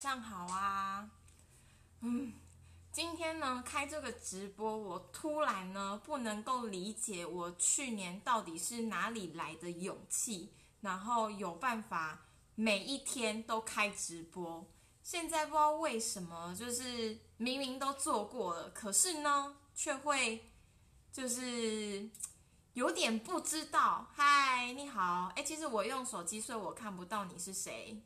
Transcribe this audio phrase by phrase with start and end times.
[0.00, 1.10] 上好啊，
[2.02, 2.32] 嗯，
[2.92, 12.20] 今天呢开这个直播，我突然呢不能够理解我去年到底是哪里来的勇气，然后有办法
[12.54, 14.64] 每一天都开直播。
[15.02, 20.48] 现在不知道为什么，就是明明都做过了，可是呢却会
[21.12, 22.08] 就是
[22.74, 24.06] 有点不知道。
[24.14, 28.00] 嗨，你好，哎，其实我用手机，所以我看不到你是谁。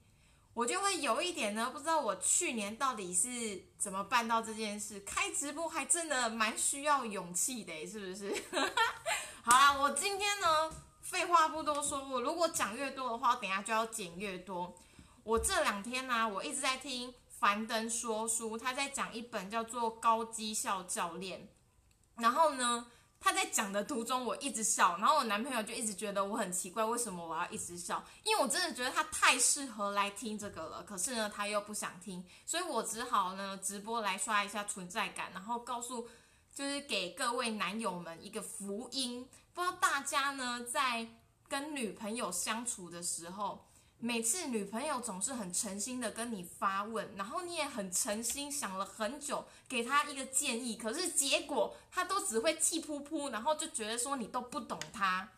[0.55, 5.01] 我就会有一点呢，不知道我去年到底是怎么办到这件事。
[5.01, 8.35] 开直播还真的蛮需要勇气的，是不是？
[9.43, 10.71] 好啦，我今天呢，
[11.01, 14.75] 废话不多说，我如果讲越多的话，等下就要剪越多。
[15.25, 21.49] 我这两天呢，我一直在听樊登说书，他在讲一本叫做《高绩效教练》，
[22.23, 22.87] 然后呢。
[23.23, 28.05] 他在讲的途中，我一直笑，然后我男朋友就一直觉得我很奇怪，为什么我要一直笑？
[28.25, 36.09] 因为我真的觉得他太适合来听这个了，可是呢，他又不想听，所以我只好呢直播来刷一下存在感，然后告诉，
[36.53, 39.29] 就是给各位男友们一个福音。
[39.55, 41.07] 不知道大家呢在
[41.49, 43.65] 跟女朋友相处的时候。
[44.05, 55.29] 每次女朋友总是很诚心的跟你发问，然后你也很诚心想了很久，给她一个建议，可是结果她都只会气噗噗，然后就觉得说你都不懂她。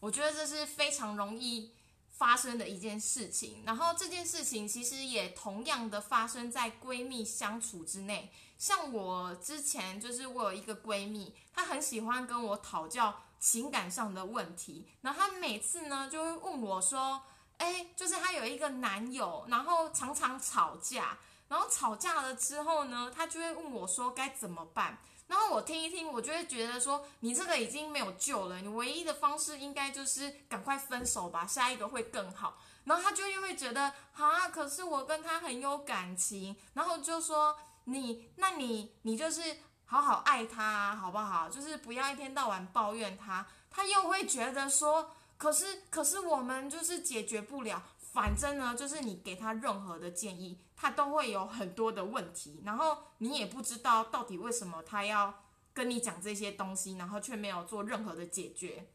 [0.00, 1.72] 我觉得这是非常容易
[2.12, 3.62] 发生的一件事情。
[3.66, 8.32] 然后这件事情其实也同样的发生在闺蜜相处之内。
[8.56, 17.20] 像我之前就是我有一个闺蜜，她很喜欢跟我讨教情感上的问题，然后她每次呢就会问我说。
[17.58, 21.16] 哎，就是她有一个男友，然后常常吵架，
[21.48, 24.98] 然后吵架了之后呢，她就会问我说该怎么办。
[25.26, 32.58] 然后我听一听，我就会觉得说你这个已经没有救了，你唯一的方式应该就是赶快分手吧，下一个会更好。
[32.84, 41.48] 然后她就又会觉得好啊，可是我跟他很有感情，然后就说你，那你你就是好好爱他好不好？
[41.48, 43.46] 就是不要一天到晚抱怨他。
[43.70, 45.10] 他又会觉得说。
[45.36, 47.82] 可是，可是我们就是解决不了。
[48.12, 52.62] 反正呢，就是你给他任何的建议，他都会有很多的问题。
[52.64, 58.88] 然后你也不知道到底为什么他要跟你讲这些东西，然后却没有做任何的解决。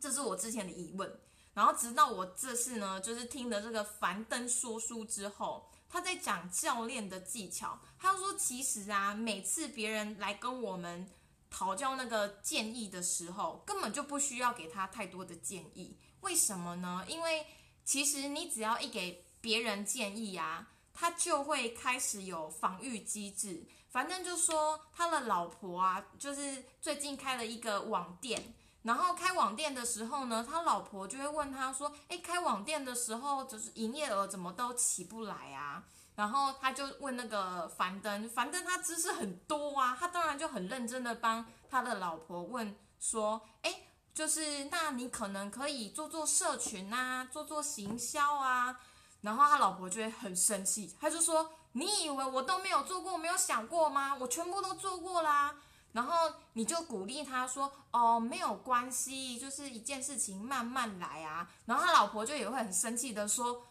[0.00, 1.20] 这是我之前的疑问。
[1.54, 7.78] 然后直到我这次呢，就是听了这个樊登说书之后，他在讲教练的技巧。
[7.98, 11.08] 他说，其实啊，每次别人来跟我们。
[11.50, 15.98] 讨教那个建议的时候，根本就不需要给他太多的建议。
[16.20, 17.04] 为什么呢？
[17.08, 17.46] 因为
[17.84, 23.66] 其实你只要一给别人建议啊，他就会开始有防御机制。
[23.90, 35.84] 反正就说他的老婆啊，就是最近开了一个网店，然后开网店的时候呢，他老婆就会问他说：“诶，开网店的时候，就是营业额怎么都起不来啊？”
[36.20, 48.78] 然后他就问那个樊登，樊登他知识很多啊，他当然就很认真的帮他的老婆问说，哎，就是那你可能可以做做社群啊，做做行销啊。
[49.22, 54.14] 然后他老婆就会很生气，他就说，你以为我都没有做过，没有想过吗？
[54.20, 55.54] 我全部都做过啦。
[55.92, 61.48] 然后你就鼓励他说，哦，没有关系，就是一件事情慢慢来啊。
[61.64, 63.64] 然后他老婆就也会很生气的说。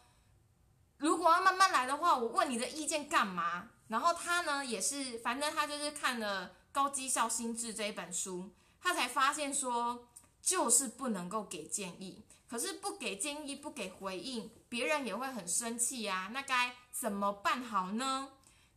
[1.00, 3.70] 如果要慢慢来的话，我问你的意见干嘛？
[3.88, 8.52] 然后他呢，也是，反正他就是看了《高绩效心智》这一本书，
[8.82, 10.08] 他才发现说，
[10.42, 12.24] 就是不能够给建议。
[12.50, 16.30] 可是不给建议，不给回应，别人也会很生气呀。
[16.34, 18.30] 那该怎么办好呢？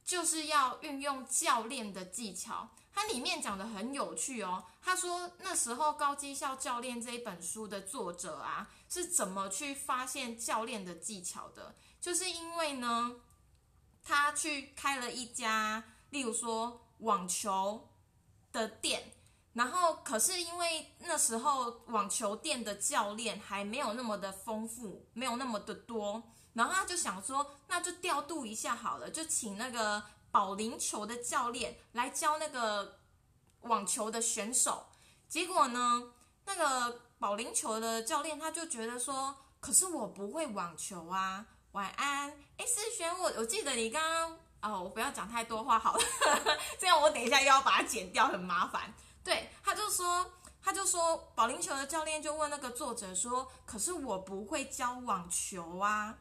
[0.05, 2.69] 就是要运用教练的技巧。
[2.95, 4.65] 它里面讲的很有趣哦。
[4.83, 11.75] 他说那时候《高绩效教练》这一本书的作者啊，是怎么去发现教练的技巧的？
[12.03, 13.13] 就是因为呢，
[14.03, 17.89] 他去开了一家，例如说网球
[18.51, 19.13] 的店，
[19.53, 26.21] 然后可是因为那时候网球店的教练还没有那么的丰富，没有那么的多，
[26.55, 30.03] 然后他就想说，那就调度一下好了，就请那个
[30.33, 32.99] 保龄球的教练来教那个
[33.61, 34.87] 网球的选手。
[35.29, 36.13] 结果呢，
[36.47, 41.47] 那个保龄球的教练他就觉得说，可是我不会网球啊。
[41.73, 46.05] 晚安，哎，思璇，我我记得你刚刚哦，我不要讲太多话好了，
[46.79, 48.93] 这样我等一下又要把它剪掉，很麻烦。
[49.25, 50.31] 对，他就说，
[50.63, 56.15] 他就说，保龄球的教练就问那个作者说，可是我不会教网球啊。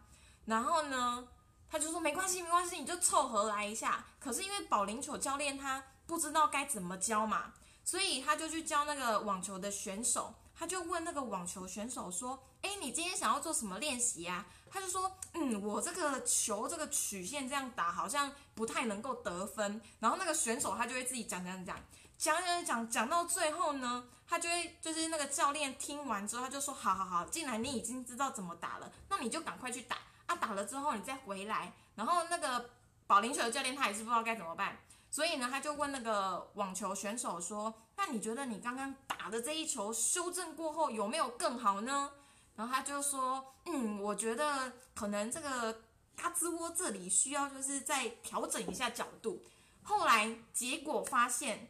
[0.45, 1.27] 然后呢，
[1.69, 4.05] 他就说没关系，没关系，你就凑合来一下。
[4.21, 7.51] 可是因为保龄球教练他不知道该怎么教嘛，
[7.83, 10.33] 所以他就去教那个网球的选手。
[10.53, 19.81] 他就问那个网球选手说：“哎，你今天想要做什么练习呀？”他就说，嗯，我这个球这个曲线这样打好像不太能够得分。
[19.99, 21.77] 然后那个选手他就会自己讲讲讲
[22.17, 29.97] 讲讲讲讲到最后呢，他就会就是那个教练听完之后，他就说，好好好，既然你已经知道怎么打了，那你就赶快去打
[30.27, 31.73] 啊，打了之后你再回来。
[31.95, 32.69] 然后那个
[33.05, 34.77] 保龄球的教练他也是不知道该怎么办，
[35.09, 42.11] 所以呢，他就问那个网球选手说，那你觉得你刚刚打的这一球修正过后有没有更好呢？
[42.55, 45.81] 然后他就说：“嗯，我觉得可能这个
[46.15, 49.43] 嘎吱窝这里需要就是再调整一下角度。”
[49.83, 51.67] 后来结果发现，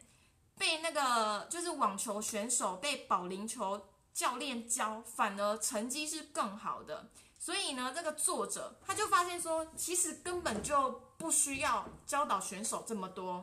[0.58, 7.08] 被那个就是网球选手被保龄球教练教，反而成绩是更好的。
[7.38, 13.42] 所以呢，这个作者他就发现说，其实根本就不需要教导选手这么多。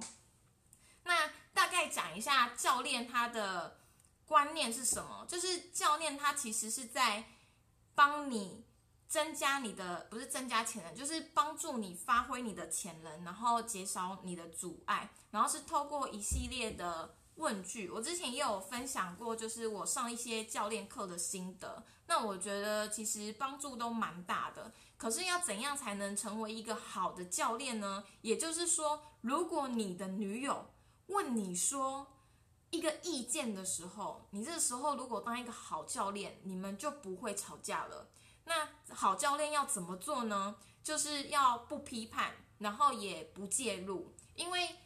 [1.03, 3.78] 那大概讲一下教练他的
[4.29, 5.25] 观念是什么？
[5.27, 7.25] 就是教练他其实是在。
[7.95, 8.63] 帮你
[9.09, 17.89] 增加你的不是增加潜能，就是帮助你发挥你的潜能，然后减少你的阻碍，然后是透过一系列的问句。
[17.89, 21.83] 我之前也有分享过，就是我上一些教练课的心得。
[22.07, 24.71] 那我觉得其实帮助都蛮大的。
[24.95, 28.05] 可是要怎样才能成为一个好的教练呢？
[28.21, 30.71] 也就是说，如果你的女友
[31.07, 32.07] 问你说
[32.71, 38.09] 一个意见的时候，你这时候如果当一个好教练，你们就不会吵架了。
[38.45, 40.55] 那好教练要怎么做呢？
[40.83, 44.77] 就是要不批判，然后也不介入，因为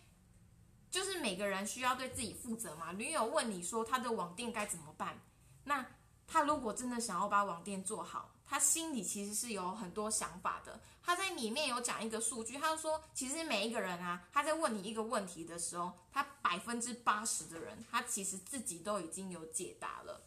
[0.89, 2.91] 就是每个人需要对自己负责嘛。
[2.91, 5.21] 女友问你说他的网店该怎么办，
[5.63, 5.85] 那
[6.27, 8.32] 他如果真的想要把网店做好。
[8.45, 10.79] 他心里其实是有很多想法的。
[11.05, 20.21] 他在里面有讲一个数据，他说，其实每一个人啊，他在问你一个问题的时候，他百分之八十的人，他其实自己都已经有解答了。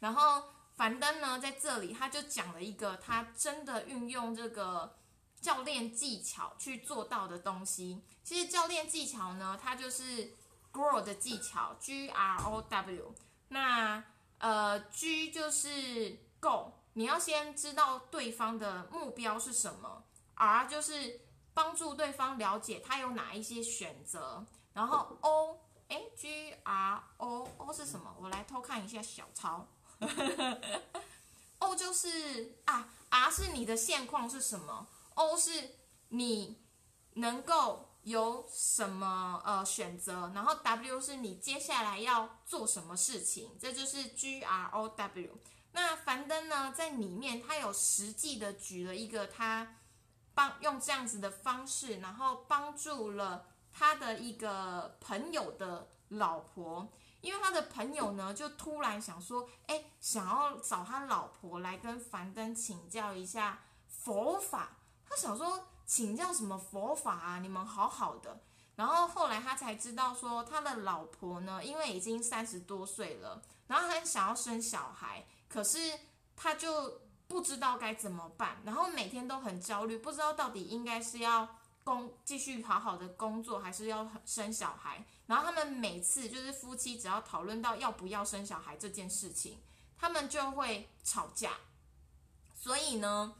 [0.00, 4.96] 然后樊登呢，在这里他就讲了一个他真的运用这个
[5.40, 8.02] 教练技巧去做到的东西。
[8.24, 10.34] 其实教练技巧呢，它就是
[10.72, 13.14] grow 的技巧，G R O W。
[13.48, 14.02] 那
[14.38, 16.72] 呃，G 就是 go。
[16.94, 20.04] 你要先知道对方的目标是什么
[20.34, 21.20] ，R 就是
[21.54, 28.14] 帮助对方了解他有哪一些选择，然后 O，哎，G R O O 是什么？
[28.20, 29.66] 我来偷看一下小抄。
[31.58, 35.76] O 就是啊，R 是你的现况是什么？O 是
[36.08, 36.60] 你
[37.14, 45.38] 能够有什么呃选择，然后 W 是你接下来要做什么事情，这就是 G R O W。
[45.72, 49.76] 那樊登呢，在里面他有实际的举了一个他
[50.34, 56.92] 帮用这样子的方式，然后帮助了他的一个朋友的老婆，
[57.22, 64.76] 因为他的朋友呢就突然想说，哎，想要找他老婆来跟樊登请教一下佛法。
[65.08, 67.38] 他想说请教什么佛法啊？
[67.38, 68.42] 你们好好的。
[68.76, 75.26] 然后后来他才知道说，他的老婆呢，因为已经三十多岁了，然后很想要生小孩。
[75.52, 75.78] 可是
[76.34, 81.46] 他就不知道该怎么办，然后每天都很焦虑，不知道到底应该是要
[81.84, 85.04] 工继续好好的工作，还是要生小孩。
[85.26, 89.58] 然后他们每次就是夫妻只要讨论到要不要生小孩这件事情，
[89.98, 91.52] 他们就会吵架。
[92.54, 93.34] 所以呢，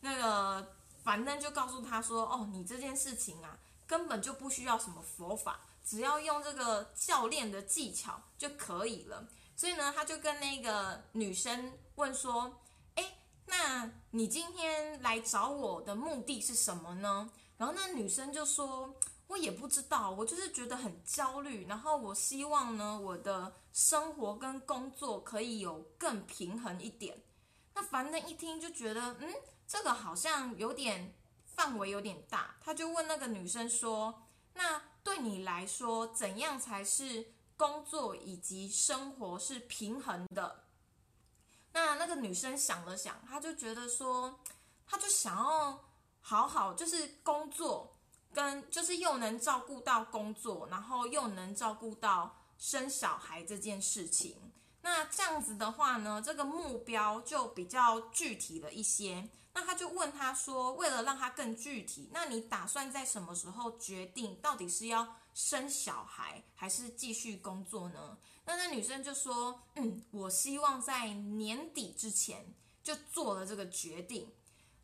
[0.00, 12.60] 那个樊登就告诉他说：“哦，你这件事情啊，根本就不需要什么佛法，只要用这个教练的技巧就可以了。”所以呢，他就跟那个女生问说
[12.94, 18.94] ：“哎，那你今天来找我的目的是什么呢？”然后那女生就说
[19.28, 27.22] ：“我也不知道，我就是觉得很焦虑，然后我希望呢，我的生活跟工作可以有更平衡一点。”
[27.74, 29.34] 那樊登一听就觉得，嗯，
[29.66, 31.14] 这个好像有点
[31.46, 34.22] 范围有点大，他就问那个女生说
[34.52, 40.64] ：“那对你来说，怎样才是？”工作以及生活是平衡的。
[41.72, 44.40] 那那个女生想了想，她就觉得说，
[44.86, 45.84] 她就想要
[46.20, 47.96] 好好，就是工作
[48.32, 54.52] 跟就是又能照顾到工作，然后又能照顾到生小孩这件事情。
[54.82, 59.28] 那这样子的话呢，这个目标就比较具体了一些。
[59.52, 68.16] 那他就问他说：“为了让他更具体，那你打算在什么时候决定到底是要生小孩还是继续工作呢？”
[68.46, 74.32] 那那女生就说：“嗯，我希望在年底之前就做了这个决定。”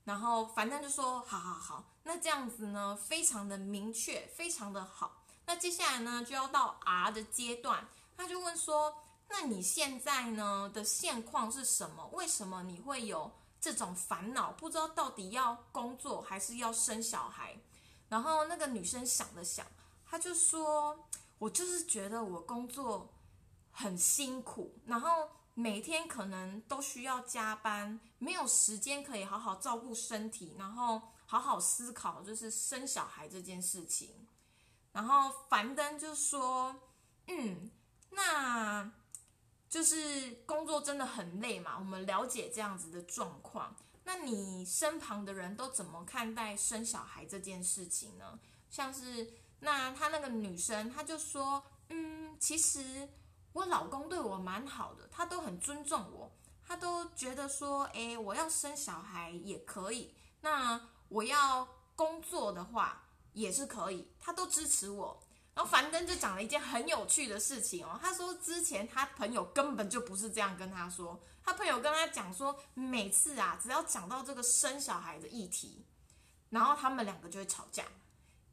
[0.05, 5.25] 然后反正就说：“好好好，那这样子呢，非常的明确，非常的好。
[5.47, 8.95] 那接下来呢，就要到 R 的阶段，他就问说：
[9.31, 12.07] 那你现在呢的现况是什么？
[12.13, 13.33] 为什么你会有？”
[13.63, 17.57] 这种烦恼，不知道到底要工作还是要生小孩。
[18.09, 19.65] 然后那个女生想了想，
[20.13, 21.09] 他就说
[21.41, 23.15] ：“我就是觉得我工作
[23.71, 34.29] 很辛苦，然后每天可能都需要加班，没有时间可以好好照顾身体，然后好好思考就是生小孩这件事情。”
[34.93, 36.77] 然后樊登就说
[37.29, 37.71] ：“嗯，
[38.11, 38.93] 那
[39.71, 48.39] 就是工作真的很累嘛，我们了解这样子的状况。”那你身旁的人都怎么看待生小孩这件事情呢？
[48.69, 49.33] 像是
[49.65, 53.09] 那他那个女生，她就说，嗯，其实
[53.53, 56.33] 我老公对我蛮好的，他都很尊重我，
[56.67, 65.23] 他都觉得说，诶，我要生小孩也可以，那我要工作的话也是可以，他都支持我。
[65.55, 71.21] 然后樊登就讲了一件很有趣的事情哦，他说之前他朋友根本就不是这样跟他说。
[71.45, 75.85] 他朋友跟他讲说，每次啊，只要讲到这个生小孩的议题，
[76.51, 77.85] 然后他们两个就会吵架。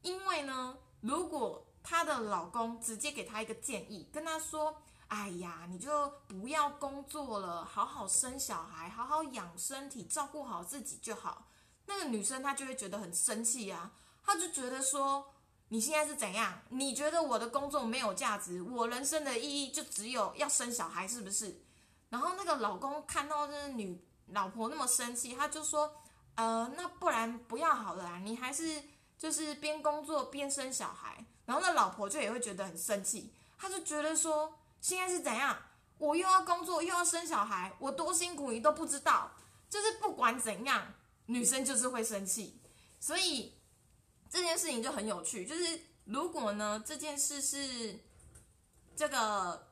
[0.02, 11.46] 因为呢，如果她的老公直接给她一个建议，跟她说：“哎呀，你就不要工作了，好好生小孩，好好养身体，照顾好自己就好。”
[11.86, 13.92] 那个女生她就会觉得很生气啊，
[14.22, 15.32] 她就觉得说
[15.68, 16.60] ：“你现在是怎样？
[16.68, 18.62] 你觉得我的工作没有价值？
[18.62, 21.62] 我人生的意义就只有要生小孩，是不是？”
[22.10, 25.92] 然后那个老公看到这女老婆那么生气，他就说
[26.36, 28.82] ：“呃，那不然不要好了，你还是
[29.20, 35.56] 就是边工作边生小孩。”然后那老婆就也会觉得很生气，他就觉得说：“现在是怎样？
[35.98, 39.32] 我又要工作又要生小孩，我多辛苦你都不知道。”
[39.68, 40.94] 就是不管怎样，
[41.26, 42.58] 女生就是会生气。
[42.98, 43.54] 所以
[44.30, 48.00] 这件事情就很有趣，就是如果呢这件事是
[48.96, 49.69] 这个。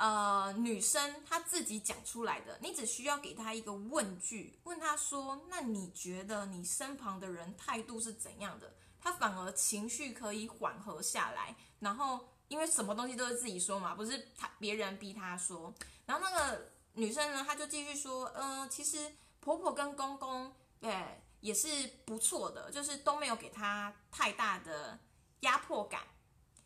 [0.00, 11.54] 呃，女生她自己讲出来的，你只需要给她一个问句，问她说：“那你觉得你身旁的人态度是怎样的？”她反而情绪可以缓和下来。
[11.80, 15.74] 然后，因为什么东西都是自己说嘛，不是她别人逼她说。
[16.06, 21.68] 然后那个女生呢，她就继续说：“嗯，其实婆婆跟公公对也是
[22.06, 24.98] 不错的，就是都没有给她太大的
[25.40, 26.00] 压迫感。”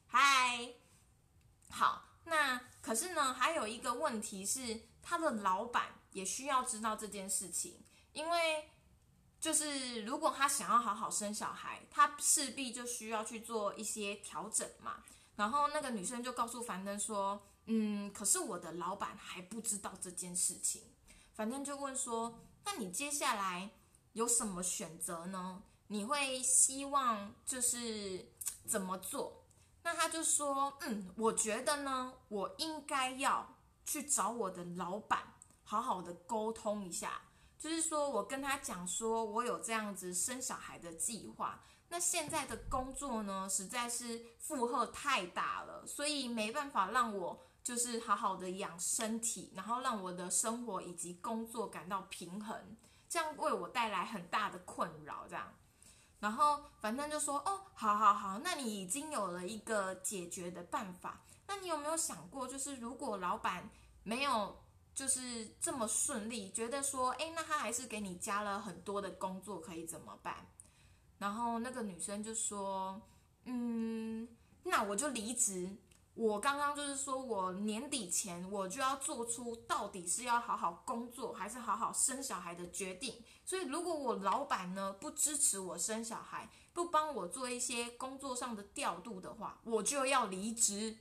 [0.06, 0.72] 嗨，
[1.68, 2.13] 好。
[2.24, 8.70] 那可是呢，还有一个问题是，他的老板也需要知道这件事情，因为
[9.40, 15.02] 就是如果他想要好好生小孩，他势必就需要去做一些调整嘛。
[15.36, 20.82] 然后那个女生就告诉樊登说：“嗯，可是我的老板还不知道这件事情。”
[21.34, 23.70] 樊登就问说：“那你接下来
[24.12, 25.62] 有什么选择呢？
[25.88, 28.32] 你会希望就是
[28.66, 29.43] 怎么做？”
[29.84, 37.20] 那他就说，嗯，我觉得呢，我应该要去找我的老板，好好的沟通一下，
[37.58, 41.62] 就是说我跟他讲说，我有这样子生小孩的计划。
[41.90, 52.76] 那现在的工作呢，实在是负荷太大了，所以没办法让我就是好好的养身体，然后让我的生活以及工作感到平衡，
[53.06, 55.54] 这样为我带来很大的困扰，这样。
[56.20, 61.20] 然后反正就说哦，好好好，那你已经有了一个解决的办法。
[61.46, 63.68] 那你有没有想过，就是如果老板
[64.02, 64.56] 没有
[64.94, 70.46] 就是这么顺利，觉得说，哎，那他还是给你加了很多的工作，可以怎么办？
[71.18, 73.00] 然后那个女生就说，
[73.44, 74.26] 嗯，
[74.62, 75.76] 那我就离职。
[76.14, 83.20] 我刚刚就是说，我年底前我就要做出到底是要好好工作还是好好生小孩的决定。
[83.44, 90.98] 所以，如果我老板呢不支持我生小孩，不帮我做一些工作上的调度的话，我就要离职。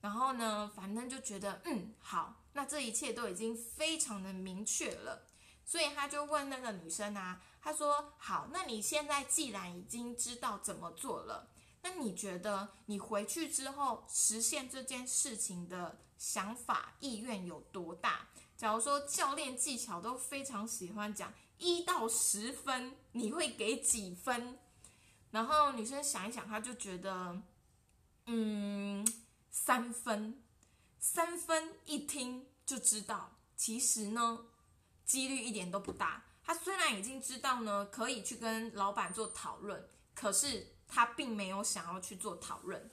[0.00, 5.26] 然后呢，反正就觉得嗯好，那这一切都已经非常的明确了。
[5.64, 11.50] 所以他就问那个女生啊，他说好，那你现在既然已经知道怎么做了。
[11.88, 18.28] 那你觉得你回去之后实现这件事情的想法意愿有多大？
[18.58, 24.58] 假如说教练技巧都非常喜欢讲一到十分，你会给几分？
[25.30, 27.40] 然后女生想一想，她就觉得，
[28.26, 29.06] 嗯，
[29.50, 30.42] 三分。
[31.00, 34.46] 三分一听就知道，其实呢，
[35.06, 36.24] 几率一点都不大。
[36.44, 40.74] 她虽然已经知道呢，可以去跟老板做讨论，可是。
[40.88, 42.90] 他并没有想要去做讨论，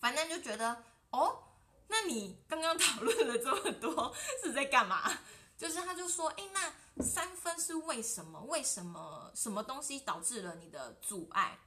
[0.00, 1.44] 反正就觉得哦，
[1.86, 5.10] 那你刚刚讨论了这么多是在干嘛？
[5.56, 8.42] 就是他就说，哎，那三分是为什么？
[8.42, 11.60] 为什么什么东西导致了你的阻碍？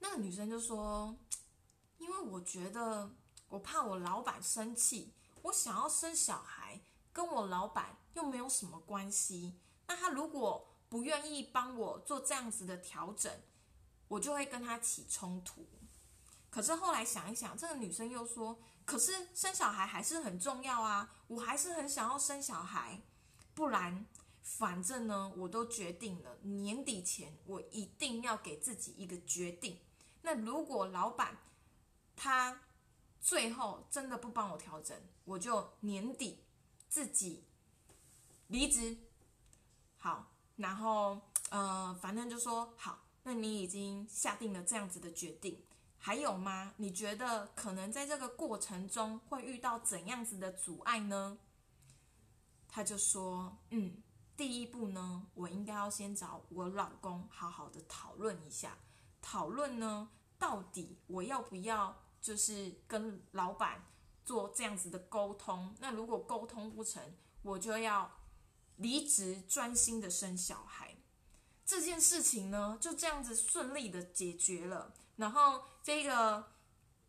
[0.00, 1.16] 那个女生就说，
[1.96, 3.10] 因为我觉得
[3.48, 6.82] 我怕我老板生气，我想要生小孩，
[7.12, 9.58] 跟我老板又没有什么关系。
[9.86, 13.32] 那他如果不愿意帮我做这样子的调整，
[14.08, 15.66] 我就会跟他起冲突。
[16.50, 18.56] 可是后来想一想，这个女生又说
[18.86, 23.02] ：“可是生小孩还是很重要啊，我还是很想要生小孩，
[23.54, 24.06] 不然
[24.40, 29.80] 反正呢，我都决定了，年底前我一定要给自己一个决定。
[30.22, 31.38] 那如果老板
[32.14, 32.60] 他
[33.20, 36.44] 最后真的不帮我调整，我就年底
[36.88, 37.44] 自己
[38.46, 38.96] 离职。
[39.98, 41.20] 好，然后
[41.50, 45.64] 呃，反正就说好。”那你已经下定了这样子的决定，
[45.96, 46.74] 还有吗？
[46.76, 51.38] 你觉得可能在这个过程中会遇到怎样子的阻碍呢？
[52.68, 54.02] 他就说：“嗯，
[54.36, 58.76] 第一步呢，我应该要先找我老公好好的讨论一下，
[59.22, 63.86] 讨论呢，到底我要不要就是跟老板
[64.22, 65.74] 做这样子的沟通？
[65.80, 68.10] 那如果沟通不成，我就要
[68.76, 70.93] 离职，专心的生小孩。”
[71.66, 74.92] 这件事情呢，就这样子顺利的解决了。
[75.16, 76.52] 然后这个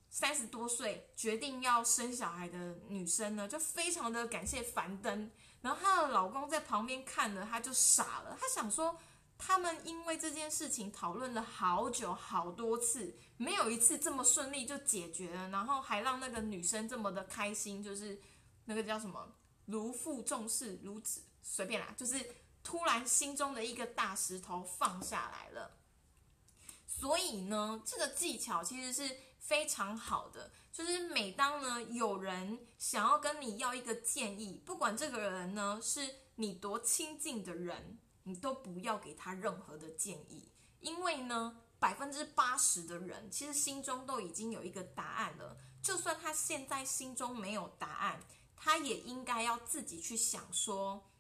[0.10, 5.30] 三十多岁决定要生小孩的女生呢，就非常的感谢樊登。
[5.62, 8.38] 然后她的老公在旁边看了，他就傻了。
[8.40, 8.98] 他想说，
[9.38, 18.22] 他们因为这件事情讨论了好久好多次，没有一次这么顺利就解决了，然后还让那个女生这么的开心，就是
[18.66, 19.36] 那个叫什么
[19.66, 22.26] 如负重视，如此随便啦，就是。
[22.66, 25.78] 突然，心中的一个大石头放下来了。
[26.88, 30.52] 所以呢，这个技巧其实是非常好的。
[30.74, 45.58] 就是每当呢有人想要跟你要一个建议，不管这个人呢是你多亲近的人，你都不要给他任何的建议，因为呢，百分之八十的人其实心中都已经有一个答案了。
[45.82, 48.20] 就算他现在心中没有答案，
[48.56, 51.12] 他也应该要自己去想说。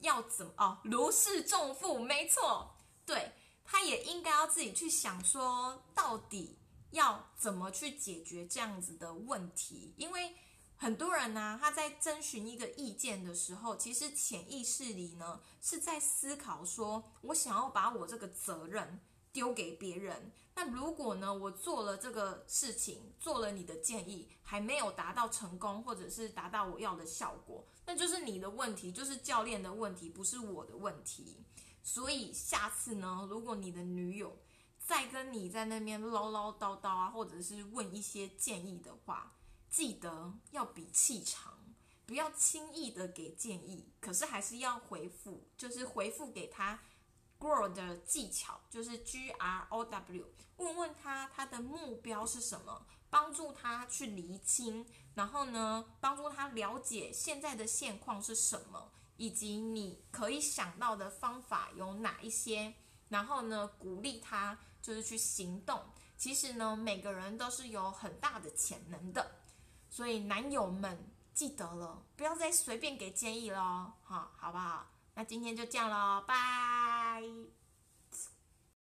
[0.00, 0.78] 要怎么哦？
[0.84, 2.74] 如释重负，没错，
[3.06, 3.32] 对，
[3.64, 6.58] 他也应该要自己去想，说到底
[6.90, 9.94] 要怎么去解决这样子的问题。
[9.96, 10.34] 因为
[10.76, 19.00] 很多人呢，他在征询一个意见的时候，其实潜意识里呢是在思考，说我想要把我这个责任
[19.32, 20.32] 丢给别人。
[20.54, 27.64] 那如果呢，我做了这个事情，做了你的建议，还没有达到成功，或者是达到我要的效果。
[27.86, 31.44] 那就是你的问题，就是教练的问题，不是我的问题。
[31.82, 34.36] 所以下次呢，如果你的女友
[34.78, 39.32] 再跟你在那边唠唠叨叨啊，或者是问一些建议的话，
[39.70, 41.58] 记得要比气场，
[42.04, 46.82] 不要轻易的给建议，可是还是要回复，就是回复给他
[47.40, 50.26] grow 的技巧，就是 G R O W，
[50.58, 54.86] 问问他他的目标是什么，帮助他去厘清。
[55.14, 62.72] 然后呢，帮助他了解现在的现况是什么，以及你可以想到的方法有哪一些。
[63.08, 65.82] 然后呢，鼓励他就是去行动。
[66.16, 69.38] 其实呢，每个人都是有很大的潜能的。
[69.88, 74.86] 所以男友们记得了，不要再随便给建议喽，哈，好不好？
[75.14, 77.59] 那今天就这样喽，拜。